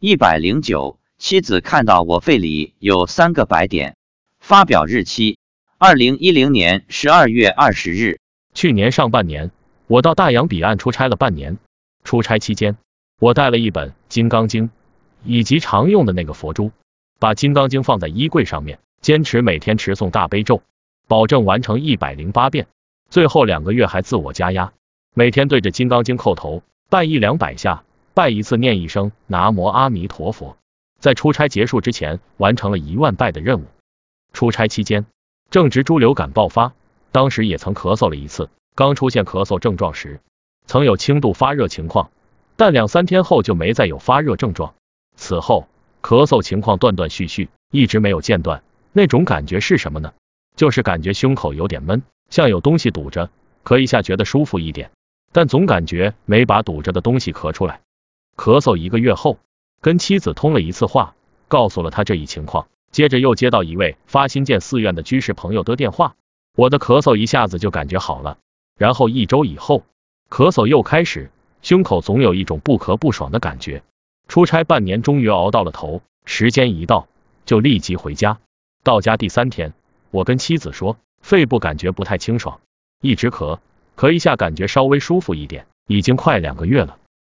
[0.00, 3.96] 一百零九，妻子看到我肺里有三个白点。
[4.38, 5.38] 发表日期：
[5.76, 8.20] 二零一零年十二月二十日。
[8.54, 9.50] 去年上半年，
[9.88, 11.58] 我到大洋彼岸出差了半年。
[12.04, 12.76] 出差期间，
[13.18, 14.68] 我带了一本《金刚经》，
[15.24, 16.70] 以及常用的那个佛珠，
[17.18, 20.62] 把《金刚经》放在衣柜上面，坚持每天持诵大悲咒，
[21.08, 22.68] 保证完成一百零八遍。
[23.10, 24.72] 最后两个月还自我加压，
[25.12, 27.82] 每天对着《金刚经》叩头，拜一两百下，
[28.18, 30.56] 拜一次念一声南无阿弥陀佛。
[30.98, 33.66] 在出差结束之前，完成了一万拜的任务。
[34.32, 35.06] 出差期间，
[35.52, 36.72] 正值猪流感爆发。
[37.12, 40.18] 当时也曾咳嗽了一次，刚出现咳嗽症状时，
[40.66, 42.10] 曾有轻度发热情况，
[42.56, 44.74] 但两三天后就没再有发热症状。
[45.14, 45.68] 此后
[46.02, 48.64] 咳嗽情况断断续续，一直没有间断。
[48.92, 50.12] 那种感觉是什么呢？
[50.56, 53.30] 就是感觉胸口有点闷，像有东西堵着，
[53.62, 54.90] 咳一下觉得舒服一点，
[55.30, 57.80] 但总感觉没把堵着的东西咳出来。
[58.38, 59.36] 咳嗽一个月后，
[59.80, 61.16] 跟妻子通了一次话，
[61.48, 66.14] 告诉了他这一情况，接着又接到一位发新建寺院的居士朋友的电话。
[66.54, 68.38] 我的咳嗽一下子就感觉好了，
[68.76, 69.82] 然后一周以后，
[70.30, 73.82] 咳嗽又开始，胸口总有一种不咳不爽的感觉。
[74.28, 77.08] 出差半年，终于熬到了头，时间一到，
[77.44, 78.38] 就立即回家。
[78.84, 79.72] 到家第三天，
[80.12, 82.60] 我跟妻子说，肺部感觉不太清爽，
[83.00, 83.58] 一直咳，
[83.96, 86.98] 咳一下感觉稍微舒服一点，已经快两个月了，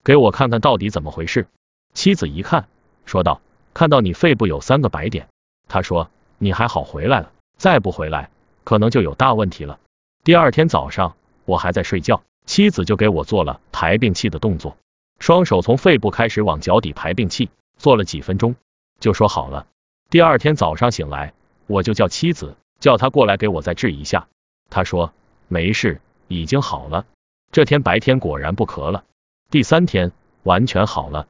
[0.08, 1.48] 给我看看到底怎么回事。
[1.92, 2.66] 妻子一看，
[3.04, 3.42] 说道，
[3.74, 5.28] 看到你肺部有三个白点，
[5.68, 8.30] 他说你还好回来了，再不回来。
[8.64, 9.78] 可能就有大问题了。
[10.24, 11.14] 第二天早上，
[11.44, 14.78] 我还在睡觉，妻子就给我做了排病气的动作，
[15.18, 18.56] 双手从肺部开始往脚底排病气，做了几分钟，
[19.00, 19.66] 就说好了。
[20.08, 21.34] 第二天早上醒来，
[21.66, 24.26] 我就叫妻子，叫她过来给我再治一下。
[24.70, 25.12] 她说
[25.48, 27.04] 没事，已经好了。
[27.52, 29.04] 这天白天果然不咳了，
[29.50, 31.27] 第三天完全好了。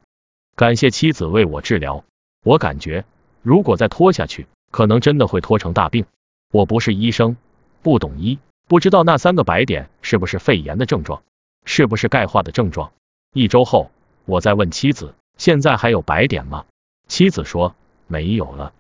[0.57, 2.05] 感谢妻子为我治疗，
[2.43, 3.05] 我感觉
[3.43, 6.05] 如果再拖下去，可能真的会拖成大病。
[6.51, 7.37] 我不是医生，
[7.81, 11.23] 不懂医，不知道那三个白点是不是肺炎的症状，
[11.65, 12.91] 是不是钙化的症状。
[13.33, 13.93] 一周后，
[14.25, 16.67] 我再问妻子，现在还有白点吗？
[17.07, 17.77] 妻子说
[18.09, 18.73] 没有了。